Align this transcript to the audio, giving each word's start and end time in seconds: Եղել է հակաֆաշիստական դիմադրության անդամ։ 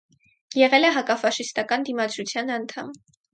Եղել 0.59 0.87
է 0.87 0.89
հակաֆաշիստական 0.95 1.85
դիմադրության 1.91 2.51
անդամ։ 2.57 2.91